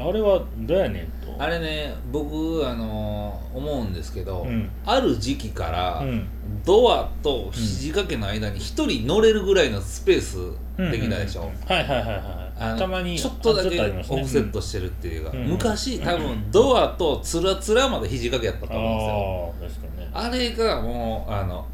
[0.00, 0.10] はい。
[0.10, 4.70] あれはどうやねんとあれね僕あのー思うんですけど、うん。
[4.84, 6.26] ある時期から、うん。
[6.64, 10.36] ドアと肘掛けの間に一人乗れるぐらいのスペース
[10.76, 11.48] できたでしょ、うん。
[11.48, 12.62] うんうんはいはいはいはい。
[12.62, 15.46] あのたまにちょっとだあけオフセットしてるっていうか、うん。
[15.46, 20.28] 昔多分ドアとつらつらまで肘掛けやったと思うんですよ、あね。
[20.28, 21.66] あれがもうあの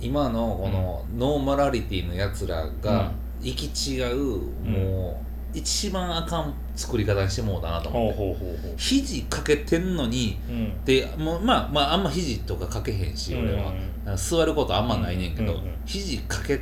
[0.00, 4.16] 今のこのノーマラリティのやつらが行き違う、
[4.62, 10.84] もう一番あかん作り方にしてもうだなと思って、ほうほうほう肘かけてんのにうん。
[10.84, 16.60] でもうまあまああんま肘とかかけへんし俺は、うん座ることあんまないねんけど、うんうんうん肘かけ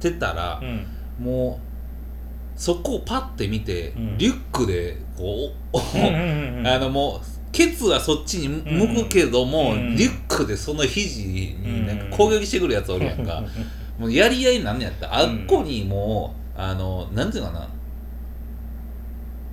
[0.00, 0.86] てたらう、ん。
[1.18, 4.18] もうそこをパッて見て、うん。
[4.18, 5.76] リュックでこう、
[6.66, 13.42] あのもうケツはそっちに向くけども、うんリュックでその肘になんか攻撃してくるやつおるやんか、
[13.98, 17.68] もうやり合いになんねやったらあっこにもう、あのなんていうかな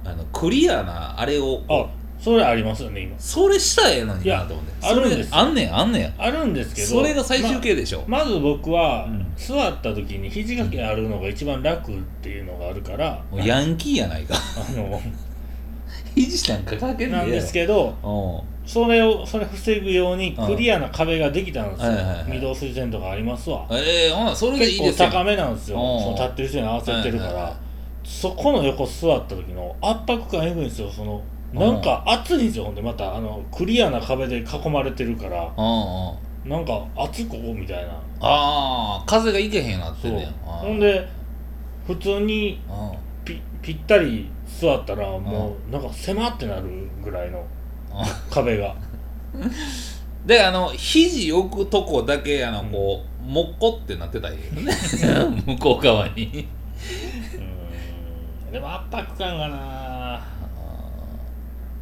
[0.09, 1.87] あのクリアなあれをあ
[2.19, 3.17] それありますよね今。
[3.17, 4.71] それしたらええのになと思って。
[4.85, 6.13] あるんですあんねんあんねん。
[6.17, 9.25] あるんですけどそれが最終形でしょ、ままず僕は、うん。
[9.37, 14.35] 座った時に肘掛けあるのが一番楽っていうのがあるからもうヤンキーやないか。
[14.35, 15.01] あの
[16.13, 20.47] 肘なんかかけなんですけどどそれをそれ防ぐようにうん。
[20.47, 21.91] クリアな壁ができたんですよ、
[22.33, 23.65] 御堂筋線とかありますわ。
[23.71, 25.07] ええほなそれでいいですよ。
[25.09, 25.77] 高めなんですよ。
[25.81, 26.03] うん。
[26.03, 27.68] その立ってる人に合わせてるから、はいはいはい
[28.09, 31.21] そこの横座った時の圧迫感えぐいんですよその
[31.53, 35.43] なんか熱いんですよほんでまたあのクリアな壁で囲まれてるから。
[35.55, 36.49] うんうん。
[36.49, 37.91] なんか熱ここみたいな。
[38.21, 41.07] ああ風がいけへんなってんねんあーほんで
[41.85, 42.97] 普通にうん。
[43.23, 47.45] ぴぴったり座ったらもうなんか狭ってなるぐらいの
[48.31, 48.75] 壁が。
[50.25, 54.73] であの肘置くとこだけあのこう、もっこってなってたらいいよね。
[55.45, 56.47] 向こう側に。
[56.53, 56.58] うん
[58.51, 60.21] でも圧迫感がな。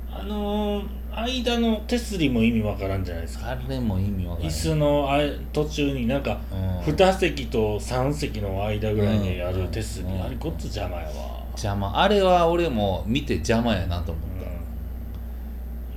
[0.09, 3.49] あのー間の手すりも意味わからんじゃないですか。
[3.49, 5.17] あれも意味わから椅ない子のあ
[5.51, 6.79] 途中になんかうん。
[6.93, 10.23] 2席と3席の間ぐらいにある手すり、うん。
[10.23, 11.99] あれこっち邪魔やわ、邪魔。
[11.99, 14.51] あれは俺も見て邪魔やなと思うん、った、意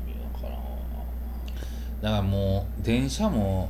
[0.07, 0.61] 味わからんわ。
[2.01, 3.69] だからもう電車も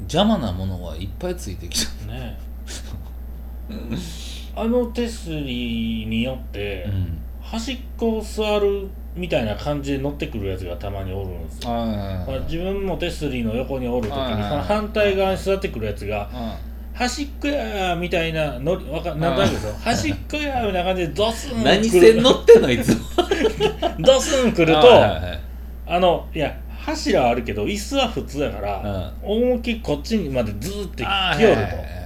[0.00, 2.06] 邪魔なものはいっぱいついてきた。
[2.06, 2.36] ね
[4.56, 7.20] あの手すりによって、うん。
[7.44, 16.58] 端っこを座るみたいな感じで乗ってくるやつがたまにおるんですよ、あまあ、自分も手すりの横におる時にはいはいその反対側に座ってくるやつがあ
[16.94, 19.74] 端っこやーみたいなのりわかなんとなくですよ。
[19.74, 22.12] 端っこやーみたいな感じでドスン何来る。
[22.14, 22.70] 線乗ってんの？
[22.70, 23.04] いつも。
[24.00, 25.40] ドスン来るとはいはいはい。
[25.86, 32.03] あのいや柱はあるけど椅子は普通やから、思いっきりこっちにまでズーってあー来よると、はいはいはい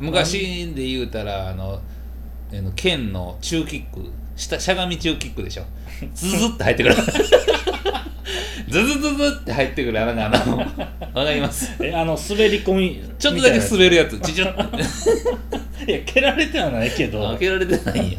[0.00, 1.80] 昔で言うたらあの
[2.74, 5.64] ケンの中キック下しゃがみ中キックでしょ。
[6.14, 6.94] ズズって入ってくる。
[8.68, 10.00] ズズズズって入ってくる。
[10.00, 10.66] あのあのわ
[11.26, 11.70] かります？
[11.80, 14.18] えあの滑り込みちょっとだけみ滑るやつ。
[14.20, 14.48] ちちょい
[15.92, 17.22] や蹴られてはないけど。
[17.28, 18.18] 開けられてないんや。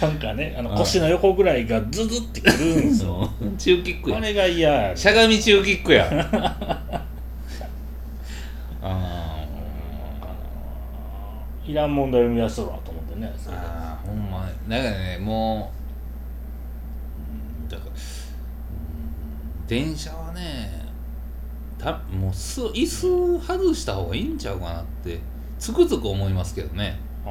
[0.00, 0.78] なんかねあのあ。
[0.78, 3.30] 腰の横ぐらいがズズってくるんですよ。
[3.58, 4.16] 中キックや。
[4.16, 4.96] あれが嫌や。
[4.96, 6.08] しゃがみ中キックや。
[8.80, 9.17] あ
[11.68, 13.32] いらん問題を生み出しとるわと思ってね。
[13.36, 15.18] そーれであーほんまだからね。
[15.20, 15.70] も
[17.60, 20.86] ううんだからうん電車はね
[21.78, 25.20] たもうす椅子外した方がいいんちゃうかなって
[25.58, 26.98] つくづく思いますけどね。
[27.26, 27.30] あ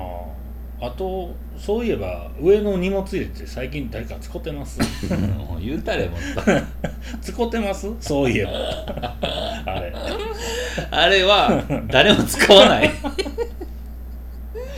[0.80, 4.80] ああとそういえば上の荷物入れて最近誰か使ってます？
[5.12, 6.42] もう言うたれもっと
[7.20, 7.88] 使ってます？
[8.00, 8.52] そういえば。
[9.66, 9.92] あれ。
[10.92, 12.92] あれは誰も使わない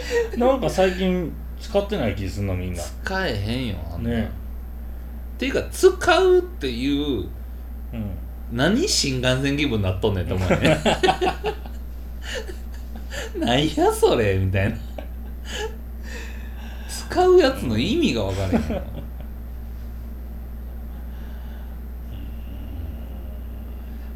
[0.38, 2.82] なんか最近使ってない気すんなみんな。
[2.82, 4.24] 使えへんよあんな、ね。
[4.24, 7.28] っていうか使うっていう
[7.94, 8.12] うん。
[8.52, 10.82] 何新幹線気分になっとんねんと思うね
[13.38, 14.78] なん やそれみたいな。
[17.10, 18.82] 使うやつの意味が分からへんよ。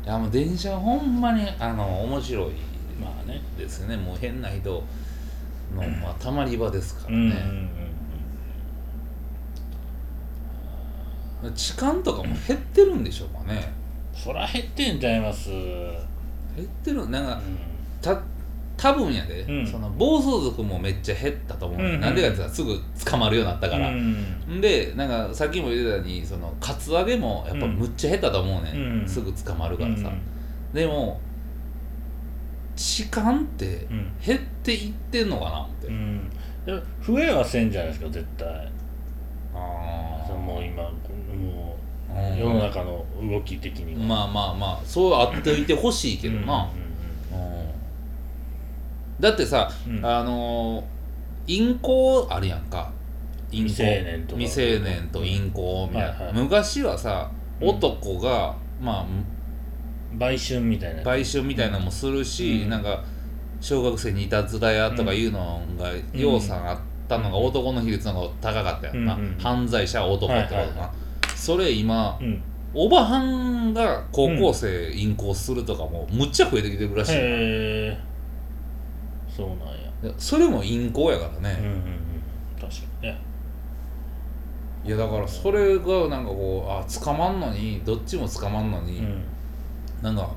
[0.06, 2.51] いやもう電車ほんまにあの面白い
[3.01, 3.41] まあね。
[3.58, 3.95] ですね。
[3.95, 4.84] もう変な人
[5.76, 7.32] の、まあ、たまり場ですからうんうん
[11.43, 13.73] ね、痴漢とかも減ってるんでしょうかね。
[14.13, 15.52] そら減ってんちゃいます。
[15.52, 15.58] うん
[16.56, 17.10] 減ってる？
[17.10, 17.41] なんか
[18.02, 18.21] た
[18.78, 19.67] 多分やで、うん。
[19.67, 30.12] その暴走族もめっちゃ減ったと思う、うんうんなんでかって言ったらすぐ捕まるようになったから、うんでなんかさっきも言ってたようにそのカツアゲもやっぱむっちゃ減ったと思うね、うんん、すぐ捕まるからさ、
[30.73, 31.19] でも
[32.75, 34.12] 痴漢ってうん。
[34.25, 36.31] 減っていってんのかなって、うん。
[37.05, 38.47] 増えはせんじゃないですか絶対。
[39.55, 41.77] あそのもう今も
[42.09, 44.07] あう世の中の動き的には。
[44.07, 46.83] まあまあまあそうあっていてほしいけどな、うん
[49.19, 50.05] だってさ、うん。
[50.05, 50.83] あのー
[51.45, 52.91] 淫行あるやんか。
[53.51, 54.41] 未成年とか。
[54.41, 56.33] 未成年と淫行みたいな、はいはい。
[56.33, 57.29] 昔はさ
[57.62, 57.69] うん。
[57.69, 59.05] 男が、まあ
[60.17, 61.04] 売春みたいな。
[61.04, 62.69] 売春みたいなのもするし、うん。
[62.69, 63.04] なんか
[63.62, 70.78] 小学生にいたずらやとかいうのがようさんあったのが男の比率の方が高かったやんな、うんうん犯罪者は男ってことな、はいはい。
[70.80, 70.93] は
[71.36, 72.41] それ今うん。
[72.76, 77.21] おばはんが高校生淫行するとかもむっちゃ増えてきてるらしいな、
[79.30, 80.13] そうなんや。
[80.17, 81.82] それも淫行やからね、うんうんうん。
[82.60, 83.21] 確かにね。
[84.86, 89.23] いやだからそれがなんかこうあ捕まんのにどっちも捕まんのに、うん
[90.04, 90.30] なんか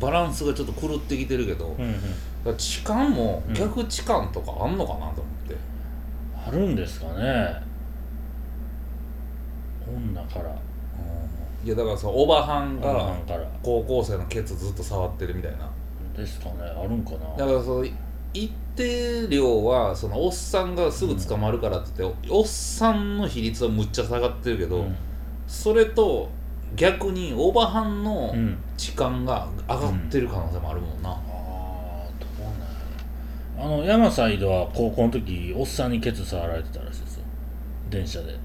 [0.00, 1.94] バランスがちょっと狂ってきてるけど、うんうん。
[2.44, 5.56] ら痴漢も逆痴漢とかあんのかなと思って、
[6.46, 7.62] あるんですかね。
[9.86, 10.54] 女から。
[11.62, 13.14] いやだからさおばはん女が
[13.62, 15.70] 高校生のケツずっと触ってるみたいな。
[16.16, 16.54] ですかね。
[16.62, 17.36] あるんかな。
[17.36, 17.86] だからその
[18.32, 24.96] 一定量はそのおっさんがすぐ捕まるからって言って、おっさんの比率はむっちゃ下がってるけど、うん。
[25.46, 26.30] それと
[26.76, 28.58] 逆におばはんのうん。
[28.76, 31.18] 痴漢が上がってる可能性もあるもんな、ああ
[32.18, 33.76] どうなんやろ。
[33.76, 37.24] あの山サイドは高校の時おっさんにケツ触られてたらしいですよ。
[37.90, 38.38] 電車で。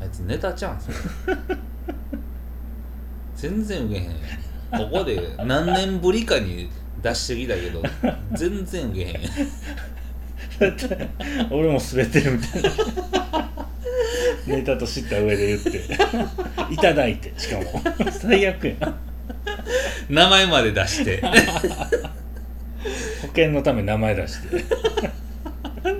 [0.00, 0.94] あいつネタちゃうんすよ
[3.36, 4.10] 全然受けへん。
[4.10, 6.70] ここで何年ぶりかに
[7.02, 7.82] 出してきたけど
[8.32, 9.18] 全然受けへん。
[11.50, 12.70] 俺も滑ってるみたいな
[14.46, 15.82] ネタと知った上で言って。
[16.70, 17.64] いただいてしかも。
[18.10, 18.94] 最悪や。
[20.08, 21.20] 名前まで出して。
[23.22, 24.56] 保険のため名前出して。
[24.56, 24.60] うん。
[24.60, 25.92] あー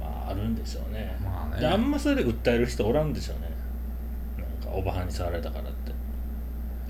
[0.00, 1.60] まああるんでしょうね,、まあね。
[1.60, 3.50] であんまそれで訴える人おらんでしょうね。
[4.38, 5.92] なんかおばはんに触られたからって。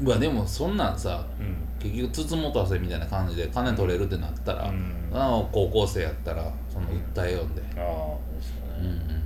[0.03, 5.11] うわでもそんなんさうん結局つつもたせみたいな感じで金取れるってなったら、うん。
[5.53, 9.09] 高校生やったらその訴えよんで、ああですようんうん。
[9.09, 9.23] ね、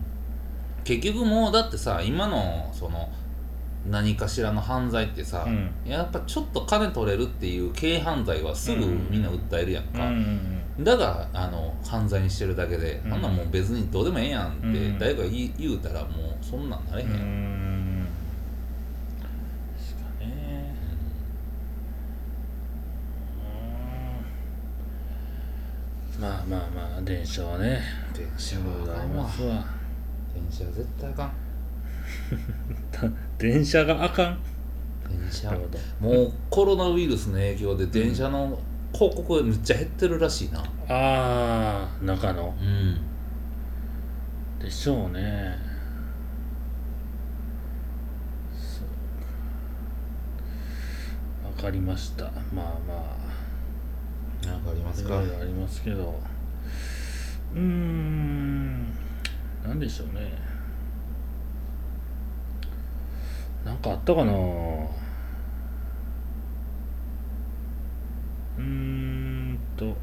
[0.83, 3.09] 結局もうだってさ今のその
[3.89, 5.71] 何かしらの犯罪ってさ、うん。
[5.87, 10.85] やっぱちょっと金取れるっていう軽犯罪はすぐみんな訴えるやんうん、うか、ん。
[10.85, 13.13] だからあの犯罪にしてるだけで、うん。
[13.15, 14.99] あんなんもう別にどうでもええやんってうん。
[14.99, 17.09] 誰か言うたらもうそんなんなれへん。
[17.11, 18.05] やん、うんうん
[19.77, 20.75] ですかね
[26.08, 27.81] うんまあまあまあ電車はね。
[28.15, 29.65] 電車いろいろありますわ。
[30.35, 30.71] 電車は。
[30.73, 31.33] 絶対あかん。
[33.39, 34.39] 電車があかん？
[35.09, 35.51] 電車
[36.01, 38.59] もうコロナウイルスの影響で電車の
[38.93, 40.61] 広告がめっちゃ減ってるらしいな。
[40.61, 42.99] ああ中野うん。
[44.59, 45.57] でしょうね。
[51.45, 52.25] わかりました。
[52.53, 53.17] まあま
[54.47, 55.11] なんかありますか？
[55.17, 56.19] ろいろありますけど。
[57.55, 58.87] うーん。
[59.65, 60.33] なんでしょうね。
[63.65, 64.33] なんかあったかな。
[64.33, 69.95] うーんと。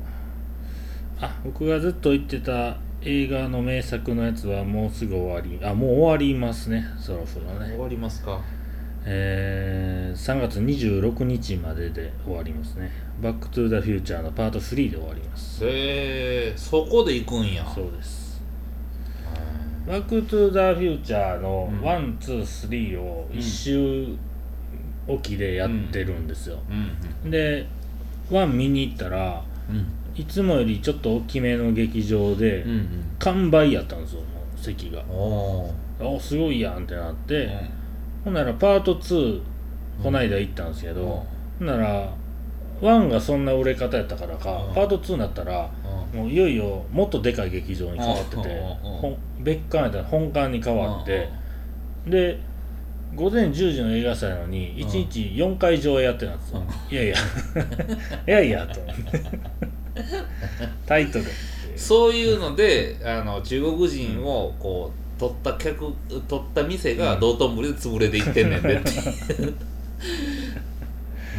[1.21, 5.65] あ僕がずっと言ってた映画の名作のやつはもうすぐ終わり。
[5.65, 6.85] あもう終わりますね。
[6.99, 7.67] そろそろね。
[7.69, 8.39] 終わりますか？
[9.07, 12.89] えー、3月26日までで終わりますね
[13.21, 15.65] バックトゥーザフューチャーのパート3で終わります。
[15.65, 17.65] へえそこで行くんや。
[17.73, 18.41] そうです。
[19.85, 21.81] うバックトゥーザフューチャーのうん。
[21.81, 24.07] one, two, three を一周
[25.07, 26.57] おきでやってるんですよ、
[27.25, 27.29] ん。
[27.31, 27.67] で
[28.29, 29.87] one 見に行ったらうん。
[30.15, 33.15] いつもよりちょっと大きめの劇場でうんうん。
[33.19, 35.01] 完売やったんですよもう席が。
[35.03, 36.05] おー。
[36.05, 37.51] おすごいやんってなって、うん。
[38.25, 39.41] ほんならパート2
[40.03, 41.25] こないだ行ったんですけど、
[41.61, 41.67] うん。
[41.67, 42.13] ほんなら
[42.81, 44.73] 1がそんな売れ方やったからか、うん。
[44.73, 45.69] パート2になったら
[46.13, 46.19] うん。
[46.19, 51.29] もういよいよもっとでかい劇場に変わってて、う別館やったら本館に変わって、
[52.07, 52.39] で
[53.15, 57.15] 午前10時の映画祭なのに1日4回上映やってたんですよ、いやいや。
[58.27, 58.79] いやいやと。
[60.85, 61.25] タイトル。
[61.75, 65.93] そういうのであの中国人をこう取った客
[66.27, 69.53] 取った店が道頓堀で潰れていってんねんでっていう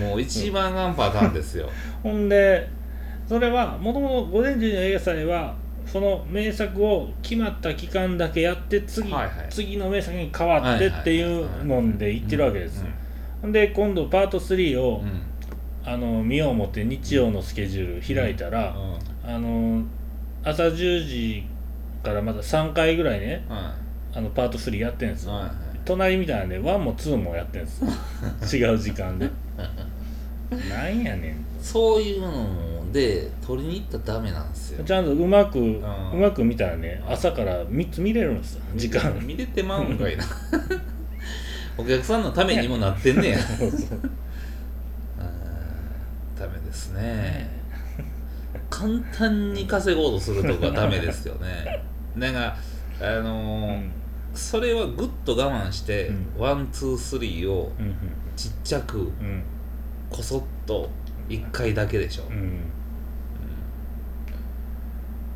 [0.00, 1.70] もう一番ガンパターンですよ。
[2.02, 2.68] ほんで
[3.26, 5.54] それはもともと午前10時の映画祭は
[5.86, 9.46] その名作を決まった期間だけやって次,、はいはい。
[9.50, 12.84] 次の名作に変わってっていうので言ってるわけです、
[13.40, 15.22] ほんで今度パート3を、うんうん。
[15.88, 18.74] あの見よう思って日曜のスケジュール開いたら、
[19.24, 19.84] あの
[20.42, 21.44] 朝10時
[22.02, 23.76] からまだ3回ぐらいねあ
[24.20, 25.54] のパート3やってんですよ、いはいはい。
[25.84, 27.88] 隣みたいなんで1も2もやってんですよ。
[28.70, 29.30] 違う時間で
[30.70, 31.46] なんやねん。
[31.60, 34.84] そういうので取りに行ったらダメなんですよ。
[34.84, 35.80] ちゃんとうまく、ん。
[35.80, 38.54] うまく見たらね朝から3つ見れるんです。
[38.54, 39.18] よ時間。
[39.26, 40.24] 見れてまうんかいな。
[41.78, 43.38] お客さんのためにもなってんねや。
[43.60, 43.70] うん
[46.38, 47.48] ダメですね。
[48.70, 51.82] 簡単に稼ごうとするとこはダメですよね。
[52.14, 52.56] なんか
[53.00, 53.90] あのーうん。
[54.34, 56.26] それはぐっと我慢して、うん。
[56.38, 57.94] one two three をうん
[58.36, 59.42] ちっちゃくうん。
[60.10, 60.88] こそっと
[61.28, 62.42] 1回だけでしょ、うん、うん。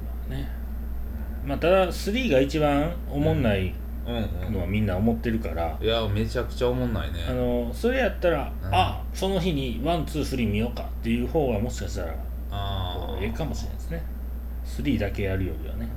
[0.04, 0.48] まあね。
[1.44, 3.74] まあただ3が一番おもんない
[4.06, 4.16] うん。
[4.46, 7.24] うんのはみんな思ってるから、いやめちゃくちゃおもんないね。
[7.28, 8.74] あのそれやったら、うん。
[8.74, 12.14] あその日に one two three 見ようかっていう方がもしかしたら
[13.20, 14.02] ええかもしれないですね。
[14.64, 15.88] 3だけやるよりはね。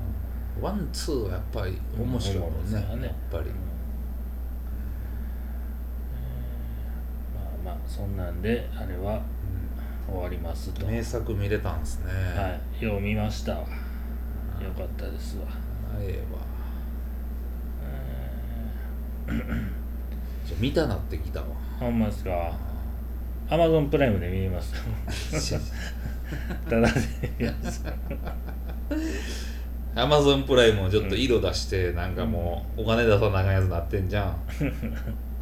[0.62, 2.74] one two はやっぱり面白いもんね。
[2.76, 3.56] やっぱりうん
[7.34, 9.22] まあまあそんなんであれは
[10.08, 10.86] 終わりますと。
[10.86, 12.12] はい名作見れたんですね。
[12.80, 13.54] よう見ました。
[13.54, 13.66] わよ
[14.78, 15.44] かったですわ。
[16.00, 16.40] ええわ。
[20.46, 21.48] じゃあ見たなってきたわ。
[21.80, 22.54] ほんまですか？
[23.50, 24.74] アマゾンプライムで見れます
[26.70, 27.54] ただで
[29.96, 34.36] アマゾンプライムもちょっと色出して、なんかもうお金出さなあかんやつなってんじゃん、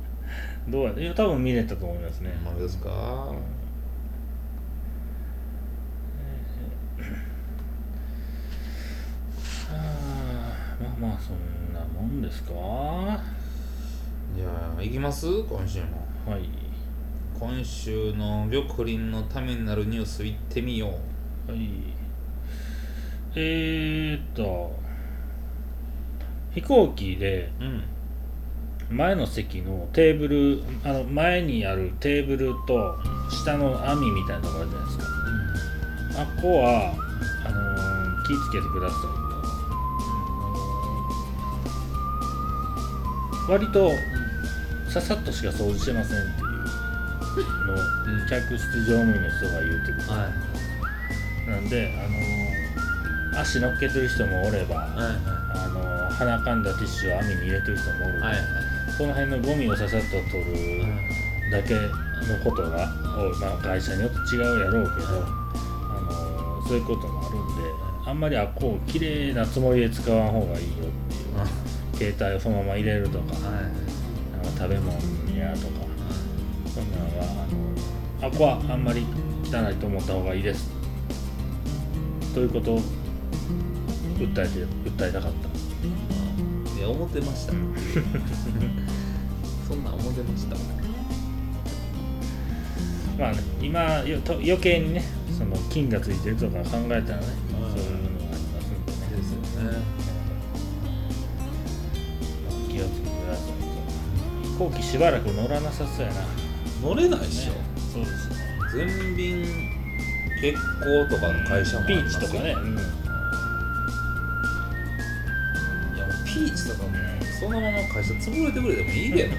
[0.68, 2.32] どうやいや多分見れたと思いますね。
[2.46, 12.54] まですか、あーまあまあそんなもんですか？
[12.54, 13.20] は
[14.36, 14.48] じゃ
[14.78, 15.28] あ行きます？
[15.44, 15.88] 今週も。
[16.38, 16.50] い。
[17.38, 20.94] 今週の玉林のためになるニュース行ってみよ
[21.48, 21.52] う。
[21.52, 21.70] はい。
[23.36, 24.80] えー、っと
[26.54, 27.84] 飛行機でうん
[28.92, 32.98] 前の席のテーブルあの前にあるテーブルと
[33.30, 35.06] 下の網みたいなのがあるじゃないですか。
[36.20, 36.94] あっこは
[37.46, 39.00] あのー気ぃつけてください
[43.48, 43.52] と。
[43.52, 43.92] 割と
[44.90, 48.28] ささっとしか掃除してませんっていうのをうん。
[48.30, 50.28] 客室乗務員の人が言うてくる、は
[51.48, 51.50] い。
[51.50, 54.90] なんで、あのー足乗っけてる人もおれば、はい
[55.56, 58.42] あのー鼻かんだティッシュを網に入れてる人もおる、はいはい
[59.02, 60.86] その辺のゴミをささっと取る
[61.52, 61.90] だけの
[62.44, 62.88] ことが
[63.18, 67.64] 多い、まあ、会社によって違うやろうけど、あのーそういうこともあるんで
[68.06, 73.64] あんまりあっこをきれいなつもりで使わん方がいいよっていう携帯をそのまま入れるとかはい。
[74.44, 74.92] なんか食べ物
[75.36, 75.68] やとか
[76.72, 77.48] そんなのは
[78.22, 79.04] あのあっこはあんまり
[79.44, 80.70] 汚いと思った方がいいです。
[82.36, 82.80] ということを
[84.20, 85.51] 訴えて訴えたかった
[86.82, 87.54] いや思ってました。
[89.68, 90.56] そんなん思ってました。
[93.20, 95.04] まあね今よと余計にね
[95.38, 97.18] その菌がついてるとか考えたらね、そういうのがあ
[97.70, 97.76] り
[98.48, 98.98] ますんでね。
[99.16, 99.78] ですよね。
[102.68, 103.46] 気をつけてください。
[103.46, 103.52] と
[104.50, 106.26] 飛行機しばらく乗らなさそうやな、ね、
[106.82, 107.52] 乗れないっしょ、
[107.94, 108.38] そうですね。
[108.74, 109.46] 全便
[110.38, 112.22] 欠航とかの会社もあピーりますよ。
[112.22, 112.76] チとかね、うん
[116.34, 116.90] ピーチとかも
[117.38, 119.38] そのまま会社潰れてくれてもいいけどね。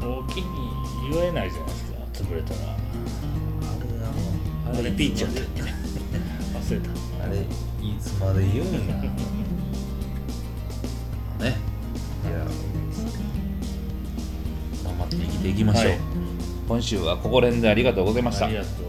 [0.00, 0.44] 大きに
[1.12, 2.60] 言えないじゃないですか潰れたら。
[4.68, 5.62] あれあれピーチやったっけ？
[5.62, 5.66] 忘
[6.74, 6.90] れた。
[7.24, 7.44] あれい
[8.00, 8.80] つまで言うんや。
[9.02, 9.12] ね。
[11.42, 12.32] いや。
[14.84, 16.00] 頑張って生きていきましょう、はい。
[16.66, 18.46] 今週はここら辺でありがとうございました。
[18.46, 18.85] ありがとう